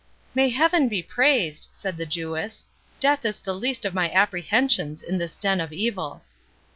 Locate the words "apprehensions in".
4.11-5.19